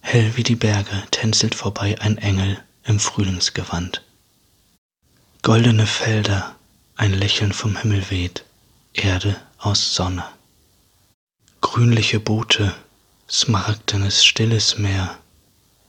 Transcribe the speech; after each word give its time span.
Hell 0.00 0.36
wie 0.36 0.42
die 0.42 0.56
Berge 0.56 1.02
tänzelt 1.10 1.54
vorbei 1.54 2.00
ein 2.00 2.18
Engel 2.18 2.62
im 2.84 2.98
Frühlingsgewand. 2.98 4.02
Goldene 5.42 5.86
Felder, 5.86 6.56
ein 6.96 7.14
Lächeln 7.14 7.52
vom 7.52 7.76
Himmel 7.76 8.10
weht, 8.10 8.44
Erde 8.92 9.40
aus 9.58 9.94
Sonne. 9.94 10.24
Grünliche 11.60 12.20
Boote, 12.20 12.74
smaragdenes 13.28 14.24
stilles 14.24 14.78
Meer, 14.78 15.16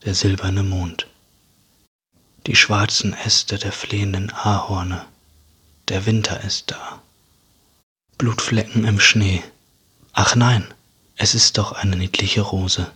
der 0.06 0.14
silberne 0.14 0.64
Mond. 0.64 1.08
Die 2.48 2.56
schwarzen 2.56 3.14
Äste 3.14 3.58
der 3.58 3.72
flehenden 3.72 4.32
Ahorne, 4.32 5.06
der 5.90 6.06
Winter 6.06 6.42
ist 6.44 6.72
da. 6.72 7.02
Blutflecken 8.18 8.86
im 8.86 9.00
Schnee. 9.00 9.44
Ach 10.14 10.36
nein, 10.36 10.74
es 11.16 11.36
ist 11.36 11.58
doch 11.58 11.72
eine 11.72 11.96
niedliche 11.96 12.42
Rose. 12.42 12.92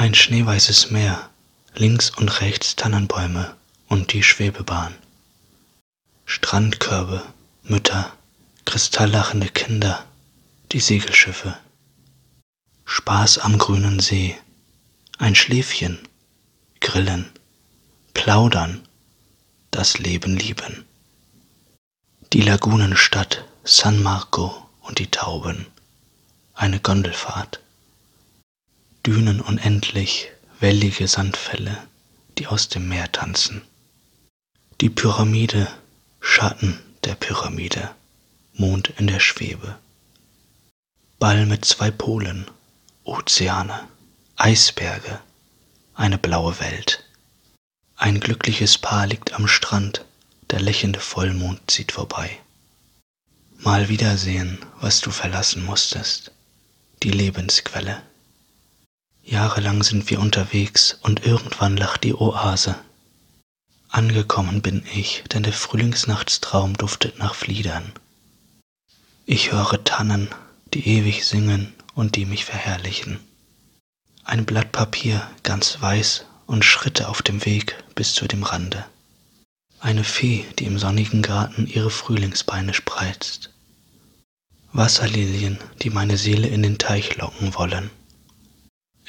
Ein 0.00 0.14
schneeweißes 0.14 0.90
Meer, 0.92 1.28
links 1.74 2.08
und 2.08 2.40
rechts 2.40 2.74
Tannenbäume 2.74 3.54
und 3.86 4.14
die 4.14 4.22
Schwebebahn. 4.22 4.94
Strandkörbe, 6.24 7.22
Mütter, 7.64 8.10
kristalllachende 8.64 9.48
Kinder, 9.48 10.02
die 10.72 10.80
Segelschiffe. 10.80 11.54
Spaß 12.86 13.40
am 13.40 13.58
grünen 13.58 14.00
See, 14.00 14.38
ein 15.18 15.34
Schläfchen, 15.34 15.98
Grillen, 16.80 17.30
Plaudern, 18.14 18.80
das 19.70 19.98
Leben 19.98 20.34
lieben. 20.34 20.86
Die 22.32 22.40
Lagunenstadt 22.40 23.44
San 23.64 24.02
Marco 24.02 24.66
und 24.80 24.98
die 24.98 25.10
Tauben, 25.10 25.66
eine 26.54 26.80
Gondelfahrt. 26.80 27.60
Dünen 29.06 29.40
unendlich, 29.40 30.30
wellige 30.58 31.08
Sandfälle, 31.08 31.88
die 32.36 32.46
aus 32.46 32.68
dem 32.68 32.86
Meer 32.86 33.10
tanzen. 33.10 33.62
Die 34.82 34.90
Pyramide, 34.90 35.68
Schatten 36.20 36.78
der 37.04 37.14
Pyramide, 37.14 37.94
Mond 38.52 38.92
in 38.98 39.06
der 39.06 39.20
Schwebe. 39.20 39.78
Ball 41.18 41.46
mit 41.46 41.64
zwei 41.64 41.90
Polen, 41.90 42.46
Ozeane, 43.04 43.88
Eisberge, 44.36 45.20
eine 45.94 46.18
blaue 46.18 46.60
Welt. 46.60 47.02
Ein 47.96 48.20
glückliches 48.20 48.76
Paar 48.76 49.06
liegt 49.06 49.32
am 49.32 49.48
Strand, 49.48 50.04
der 50.50 50.60
lächelnde 50.60 51.00
Vollmond 51.00 51.70
zieht 51.70 51.92
vorbei. 51.92 52.38
Mal 53.56 53.88
wiedersehen, 53.88 54.58
was 54.78 55.00
du 55.00 55.10
verlassen 55.10 55.64
musstest, 55.64 56.32
die 57.02 57.10
Lebensquelle. 57.10 58.02
Jahrelang 59.30 59.84
sind 59.84 60.10
wir 60.10 60.18
unterwegs 60.18 60.98
und 61.02 61.24
irgendwann 61.24 61.76
lacht 61.76 62.02
die 62.02 62.14
Oase. 62.14 62.74
Angekommen 63.88 64.60
bin 64.60 64.82
ich, 64.92 65.22
denn 65.32 65.44
der 65.44 65.52
Frühlingsnachtstraum 65.52 66.76
duftet 66.76 67.20
nach 67.20 67.36
Fliedern. 67.36 67.92
Ich 69.26 69.52
höre 69.52 69.84
Tannen, 69.84 70.28
die 70.74 70.84
ewig 70.84 71.24
singen 71.24 71.72
und 71.94 72.16
die 72.16 72.24
mich 72.24 72.44
verherrlichen. 72.44 73.20
Ein 74.24 74.44
Blatt 74.46 74.72
Papier, 74.72 75.30
ganz 75.44 75.80
weiß, 75.80 76.24
und 76.46 76.64
Schritte 76.64 77.08
auf 77.08 77.22
dem 77.22 77.44
Weg 77.44 77.76
bis 77.94 78.14
zu 78.14 78.26
dem 78.26 78.42
Rande. 78.42 78.84
Eine 79.78 80.02
Fee, 80.02 80.44
die 80.58 80.64
im 80.64 80.76
sonnigen 80.76 81.22
Garten 81.22 81.68
ihre 81.68 81.90
Frühlingsbeine 81.90 82.74
spreizt. 82.74 83.50
Wasserlilien, 84.72 85.58
die 85.82 85.90
meine 85.90 86.16
Seele 86.16 86.48
in 86.48 86.64
den 86.64 86.78
Teich 86.78 87.16
locken 87.16 87.54
wollen. 87.54 87.90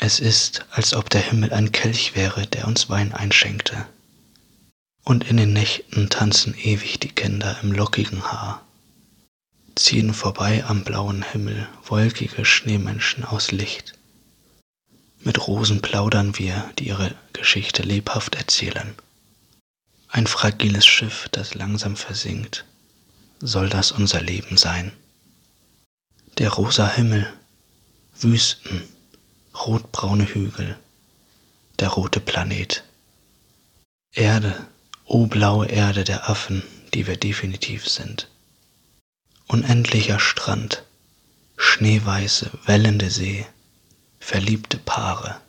Es 0.04 0.20
ist, 0.20 0.66
als 0.72 0.96
ob 0.96 1.12
der 1.12 1.22
Himmel 1.22 1.54
ein 1.54 1.72
Kelch 1.72 2.16
wäre, 2.16 2.48
der 2.48 2.68
uns 2.68 2.90
Wein 2.90 3.14
einschenkte. 3.14 3.86
Und 5.04 5.30
in 5.30 5.38
den 5.38 5.54
Nächten 5.54 6.10
tanzen 6.10 6.56
ewig 6.58 7.00
die 7.00 7.10
Kinder 7.10 7.60
im 7.62 7.72
lockigen 7.72 8.24
Haar, 8.24 8.66
ziehen 9.76 10.16
vorbei 10.16 10.66
am 10.66 10.84
blauen 10.84 11.22
Himmel 11.22 11.70
wolkige 11.86 12.46
Schneemenschen 12.46 13.24
aus 13.24 13.52
Licht. 13.52 13.94
Mit 15.20 15.48
Rosen 15.48 15.84
plaudern 15.84 16.36
wir, 16.40 16.72
die 16.80 16.88
ihre 16.88 17.14
Geschichte 17.34 17.84
lebhaft 17.84 18.34
erzählen. 18.34 18.96
Ein 20.08 20.26
fragiles 20.26 20.88
Schiff, 20.88 21.30
das 21.32 21.54
langsam 21.54 21.96
versinkt, 21.96 22.66
soll 23.40 23.70
das 23.70 23.92
unser 23.92 24.22
Leben 24.22 24.58
sein. 24.58 24.94
Der 26.40 26.50
rosa 26.50 26.90
Himmel, 26.90 27.32
Wüsten, 28.20 28.82
rotbraune 29.66 30.26
Hügel, 30.26 30.78
der 31.80 31.90
rote 31.90 32.20
Planet. 32.20 32.84
Erde, 34.14 34.68
o 35.06 35.28
blaue 35.28 35.68
Erde 35.68 36.04
der 36.04 36.30
Affen, 36.30 36.64
die 36.94 37.08
wir 37.08 37.18
definitiv 37.18 37.88
sind. 37.88 38.28
Unendlicher 39.48 40.20
Strand, 40.20 40.84
schneeweiße, 41.58 42.52
wellende 42.66 43.10
See, 43.10 43.46
verliebte 44.20 44.78
Paare. 44.78 45.40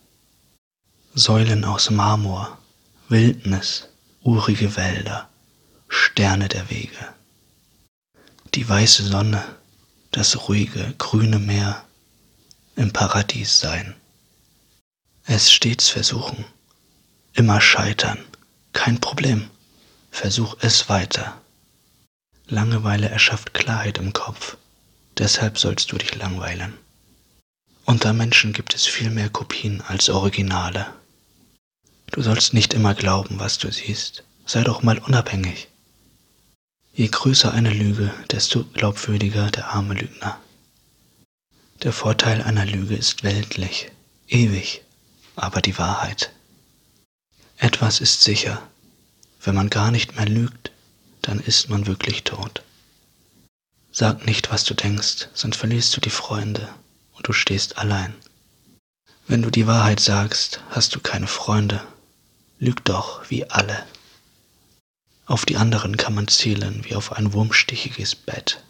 Säulen 1.14 1.64
aus 1.64 1.90
Marmor, 1.90 2.58
Wildnis, 3.08 3.88
urige 4.22 4.76
Wälder, 4.76 5.28
Sterne 5.88 6.48
der 6.48 6.70
Wege. 6.70 7.14
Die 8.54 8.68
weiße 8.68 9.04
Sonne, 9.04 9.44
das 10.10 10.48
ruhige, 10.48 10.94
grüne 10.98 11.38
Meer, 11.38 11.84
im 12.76 12.92
Paradies 12.92 13.60
sein. 13.60 13.94
Es 15.24 15.52
stets 15.52 15.88
versuchen, 15.88 16.44
immer 17.32 17.60
scheitern, 17.60 18.18
kein 18.72 19.00
Problem, 19.00 19.48
versuch 20.10 20.56
es 20.60 20.88
weiter. 20.88 21.40
Langeweile 22.48 23.08
erschafft 23.08 23.54
Klarheit 23.54 23.98
im 23.98 24.12
Kopf, 24.12 24.56
deshalb 25.18 25.58
sollst 25.58 25.92
du 25.92 25.98
dich 25.98 26.14
langweilen. 26.16 26.76
Unter 27.84 28.12
Menschen 28.12 28.52
gibt 28.52 28.74
es 28.74 28.86
viel 28.86 29.10
mehr 29.10 29.28
Kopien 29.28 29.80
als 29.82 30.08
Originale. 30.10 30.86
Du 32.10 32.20
sollst 32.20 32.52
nicht 32.52 32.74
immer 32.74 32.94
glauben, 32.94 33.38
was 33.40 33.58
du 33.58 33.70
siehst, 33.72 34.24
sei 34.44 34.62
doch 34.64 34.82
mal 34.82 34.98
unabhängig. 34.98 35.68
Je 36.94 37.08
größer 37.08 37.52
eine 37.52 37.70
Lüge, 37.70 38.12
desto 38.30 38.64
glaubwürdiger 38.64 39.50
der 39.50 39.68
arme 39.68 39.94
Lügner. 39.94 40.38
Der 41.82 41.92
Vorteil 41.92 42.42
einer 42.42 42.66
Lüge 42.66 42.94
ist 42.94 43.22
weltlich, 43.22 43.90
ewig, 44.28 44.82
aber 45.36 45.60
die 45.60 45.78
Wahrheit. 45.78 46.32
Etwas 47.56 48.00
ist 48.00 48.22
sicher, 48.22 48.62
wenn 49.42 49.54
man 49.54 49.70
gar 49.70 49.90
nicht 49.90 50.16
mehr 50.16 50.26
lügt, 50.26 50.72
dann 51.20 51.38
ist 51.40 51.68
man 51.68 51.86
wirklich 51.86 52.24
tot. 52.24 52.62
Sag 53.92 54.26
nicht, 54.26 54.50
was 54.50 54.64
du 54.64 54.74
denkst, 54.74 55.28
sonst 55.34 55.56
verlierst 55.56 55.96
du 55.96 56.00
die 56.00 56.10
Freunde 56.10 56.68
und 57.12 57.28
du 57.28 57.32
stehst 57.32 57.78
allein. 57.78 58.14
Wenn 59.28 59.42
du 59.42 59.50
die 59.50 59.66
Wahrheit 59.66 60.00
sagst, 60.00 60.60
hast 60.70 60.94
du 60.94 61.00
keine 61.00 61.28
Freunde. 61.28 61.80
Lüg 62.58 62.84
doch 62.84 63.30
wie 63.30 63.48
alle. 63.48 63.86
Auf 65.26 65.46
die 65.46 65.56
anderen 65.56 65.96
kann 65.96 66.14
man 66.14 66.26
zählen 66.26 66.84
wie 66.84 66.96
auf 66.96 67.12
ein 67.12 67.32
wurmstichiges 67.32 68.16
Bett. 68.16 68.62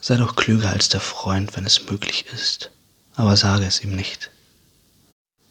Sei 0.00 0.16
doch 0.16 0.34
klüger 0.34 0.70
als 0.70 0.88
der 0.88 1.00
Freund, 1.00 1.56
wenn 1.56 1.64
es 1.64 1.88
möglich 1.88 2.26
ist, 2.34 2.70
aber 3.14 3.36
sage 3.36 3.64
es 3.64 3.84
ihm 3.84 3.94
nicht. 3.94 4.31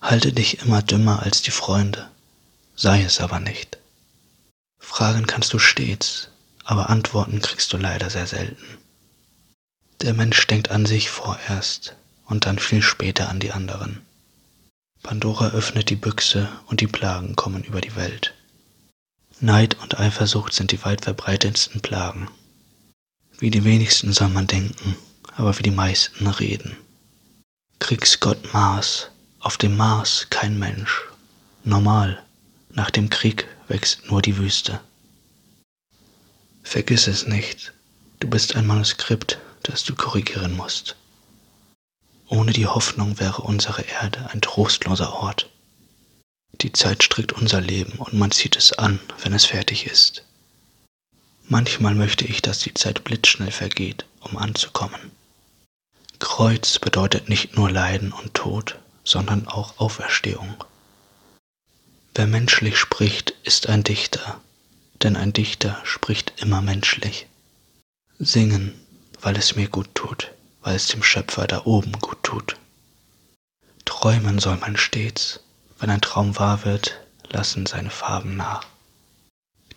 Halte 0.02 0.34
dich 0.34 0.60
immer 0.60 0.82
dümmer 0.82 1.22
als 1.22 1.44
die 1.44 1.52
Freunde, 1.52 2.10
sei 2.76 3.04
es 3.04 3.22
aber 3.22 3.40
nicht. 3.40 3.78
Fragen 4.80 5.28
kannst 5.28 5.54
du 5.54 5.60
stets, 5.60 6.30
aber 6.66 6.90
Antworten 6.90 7.40
kriegst 7.40 7.72
du 7.72 7.78
leider 7.78 8.10
sehr 8.10 8.26
selten. 8.26 8.66
Der 10.02 10.16
Mensch 10.16 10.48
denkt 10.48 10.72
an 10.72 10.88
sich 10.88 11.12
vorerst 11.12 11.96
und 12.26 12.48
dann 12.48 12.58
viel 12.58 12.82
später 12.82 13.30
an 13.30 13.40
die 13.40 13.52
anderen. 13.52 14.02
Pandora 15.04 15.50
öffnet 15.50 15.92
die 15.92 15.96
Büchse 15.96 16.50
und 16.66 16.82
die 16.82 16.88
Plagen 16.88 17.36
kommen 17.36 17.64
über 17.64 17.82
die 17.82 17.96
Welt. 17.96 18.34
Neid 19.40 19.78
und 19.82 20.00
Eifersucht 20.00 20.54
sind 20.54 20.72
die 20.72 20.84
weit 20.84 21.04
verbreitetsten 21.04 21.82
Plagen. 21.82 22.28
Wie 23.38 23.52
die 23.52 23.64
wenigsten 23.64 24.14
soll 24.14 24.30
man 24.30 24.48
denken, 24.48 24.96
aber 25.36 25.58
wie 25.60 25.64
die 25.64 25.72
meisten 25.72 26.26
reden. 26.26 26.76
Kriegsgott 27.78 28.54
Mars, 28.54 29.11
auf 29.42 29.58
dem 29.58 29.76
Mars 29.76 30.28
kein 30.30 30.58
Mensch. 30.58 31.02
Normal, 31.64 32.24
nach 32.70 32.92
dem 32.92 33.10
Krieg 33.10 33.48
wächst 33.68 34.10
nur 34.10 34.22
die 34.22 34.38
Wüste. 34.38 34.80
Vergiss 36.64 37.08
es 37.08 37.26
nicht, 37.26 37.74
du 38.20 38.30
bist 38.30 38.56
ein 38.56 38.68
Manuskript, 38.68 39.40
das 39.64 39.84
du 39.84 39.96
korrigieren 39.96 40.56
musst. 40.56 40.96
Ohne 42.28 42.54
die 42.54 42.68
Hoffnung 42.68 43.20
wäre 43.20 43.42
unsere 43.42 43.82
Erde 43.82 44.30
ein 44.32 44.42
trostloser 44.42 45.14
Ort. 45.14 45.50
Die 46.62 46.72
Zeit 46.72 47.04
strickt 47.04 47.34
unser 47.34 47.60
Leben 47.60 47.98
und 47.98 48.14
man 48.14 48.32
zieht 48.32 48.56
es 48.56 48.74
an, 48.74 49.00
wenn 49.24 49.34
es 49.34 49.46
fertig 49.46 49.88
ist. 49.88 50.24
Manchmal 51.48 51.96
möchte 51.96 52.26
ich, 52.26 52.42
dass 52.42 52.60
die 52.60 52.74
Zeit 52.74 53.04
blitzschnell 53.04 53.52
vergeht, 53.52 54.06
um 54.22 54.38
anzukommen. 54.38 55.12
Kreuz 56.20 56.78
bedeutet 56.78 57.28
nicht 57.28 57.58
nur 57.58 57.70
Leiden 57.70 58.14
und 58.14 58.34
Tod, 58.36 58.78
sondern 59.04 59.48
auch 59.48 59.80
Auferstehung. 59.80 60.64
Wer 62.14 62.28
menschlich 62.28 62.78
spricht, 62.78 63.32
ist 63.44 63.68
ein 63.68 63.84
Dichter, 63.84 64.42
denn 65.02 65.16
ein 65.16 65.34
Dichter 65.34 65.80
spricht 65.84 66.34
immer 66.42 66.62
menschlich. 66.62 67.28
Singen, 68.20 68.74
weil 69.22 69.38
es 69.38 69.56
mir 69.56 69.68
gut 69.68 69.94
tut, 69.96 70.32
weil 70.62 70.76
es 70.76 70.88
dem 70.88 71.04
Schöpfer 71.04 71.48
da 71.48 71.66
oben 71.66 71.94
gut 71.94 72.22
tut. 72.24 72.58
Träumen 73.86 74.40
soll 74.40 74.58
man 74.58 74.78
stets, 74.78 75.40
wenn 75.80 75.90
ein 75.90 76.02
Traum 76.02 76.38
wahr 76.38 76.66
wird, 76.66 77.00
lassen 77.30 77.66
seine 77.66 77.90
Farben 77.90 78.36
nach. 78.36 78.66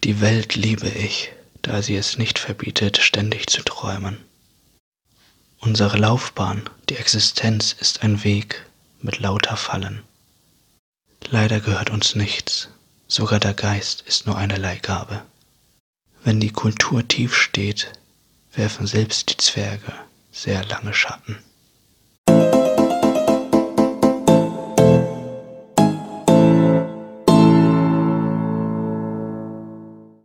Die 0.03 0.21
Welt 0.21 0.55
liebe 0.55 0.89
ich, 0.89 1.33
da 1.63 1.81
sie 1.81 1.97
es 1.97 2.19
nicht 2.19 2.39
verbietet, 2.39 2.99
ständig 2.99 3.47
zu 3.47 3.63
träumen. 3.63 4.19
Unsere 5.61 5.97
Laufbahn, 5.97 6.69
die 6.91 6.97
Existenz 6.97 7.73
ist 7.73 8.03
ein 8.03 8.23
Weg 8.23 8.67
mit 9.05 9.21
lauter 9.21 9.57
Fallen. 9.57 10.03
Leider 11.31 11.61
gehört 11.61 11.91
uns 11.91 12.15
nichts, 12.15 12.71
sogar 13.07 13.39
der 13.39 13.53
Geist 13.55 14.01
ist 14.07 14.27
nur 14.27 14.37
eine 14.37 14.57
Leihgabe. 14.57 15.23
Wenn 16.25 16.41
die 16.41 16.51
Kultur 16.51 17.07
tief 17.07 17.37
steht, 17.37 17.93
werfen 18.55 18.87
selbst 18.87 19.31
die 19.31 19.37
Zwerge 19.37 19.93
sehr 20.33 20.65
lange 20.65 20.95
Schatten. 20.95 21.39